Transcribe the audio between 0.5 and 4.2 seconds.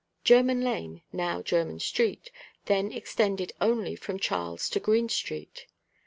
lane, now German street, then extended only from